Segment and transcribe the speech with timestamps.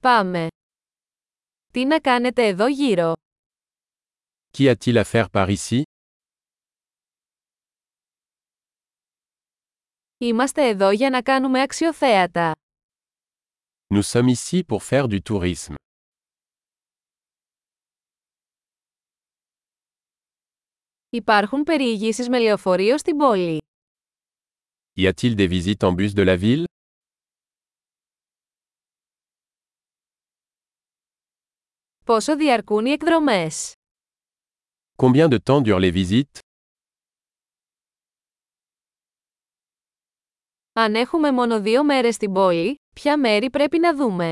[0.00, 0.46] Πάμε.
[1.72, 3.12] Τι να κάνετε εδώ γύρω;
[4.52, 5.82] Qu'y a-t-il à faire par ici;
[10.18, 12.54] Είμαστε εδώ για να κάνουμε αξιοθέατα.
[13.94, 15.74] Nous sommes ici pour faire du tourisme.
[21.10, 23.58] Υπάρχουν περιηγήσεις με λεωφορείο στην πόλη.
[24.96, 26.67] Y a-t-il des visites en bus de la ville;
[32.08, 33.72] Πόσο διαρκούν οι εκδρομές;
[35.02, 36.38] Combien de temps durent les visites;
[40.72, 44.30] Αν έχουμε μόνο δύο μέρες στην πόλη, ποια μέρη πρέπει να δούμε;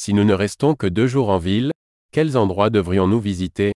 [0.00, 1.70] Si nous ne restons que deux jours en ville,
[2.12, 3.70] quels endroits devrions-nous visiter;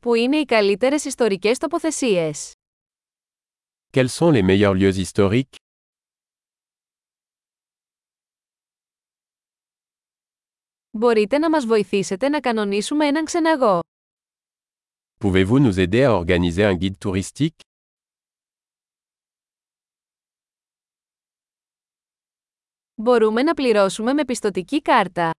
[0.00, 2.52] Πού είναι οι καλύτερες ιστορικές τοποθεσίες;
[3.96, 5.56] Quels sont les meilleurs lieux historiques
[10.90, 13.80] Μπορείτε να μας βοηθήσετε να κανονίσουμε έναν ξεναγό.
[15.20, 17.60] Pouvez-vous nous aider à organiser un guide touristique
[22.94, 25.30] Μπορούμε να πληρώσουμε με πιστοτική κάρτα.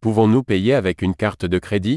[0.00, 1.96] Pouvons-nous payer avec une carte de crédit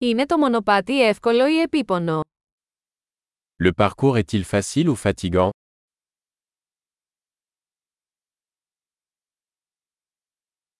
[0.00, 2.20] Είναι το μονοπάτι εύκολο ή επίπονο.
[3.64, 5.48] Le parcours est-il facile ou fatigant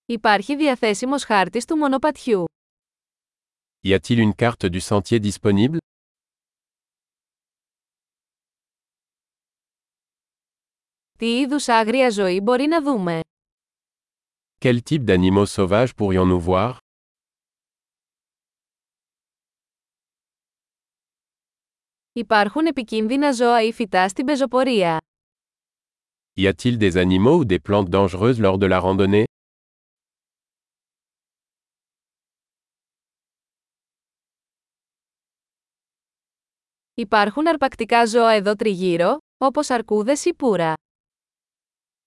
[0.06, 2.44] Υπάρχει διαθέσιμος χάρτης του μονοπατιού.
[3.84, 5.76] Y a-t-il une carte du sentier disponible
[11.18, 13.20] Τι είδους άγρια ζωή μπορεί να δούμε.
[14.60, 16.76] Quel type d'animaux sauvages pourrions-nous voir
[22.12, 24.96] Υπάρχουν επικίνδυνα ζώα ή φυτά στην πεζοπορία.
[26.40, 29.24] Y a-t-il des animaux ou des plantes dangereuses lors de la randonnée
[36.94, 40.74] Υπάρχουν αρπακτικά ζώα εδώ τριγύρω, όπως αρκούδες ή πουρα.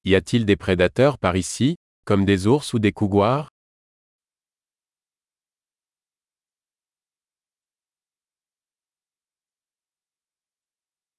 [0.05, 1.73] Y a-t-il des prédateurs par ici,
[2.09, 3.47] comme des ours ou des couguars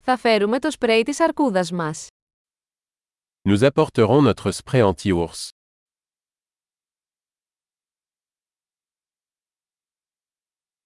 [0.04, 2.06] Θα φέρουμε το σπρέι της αρκούδας μας.
[3.48, 5.48] Nous apporterons notre spray anti-ours.